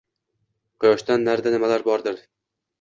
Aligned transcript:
Quyoshdan 0.85 1.23
narida 1.29 1.55
nimalar 1.59 1.87
bordir?!” 1.93 2.21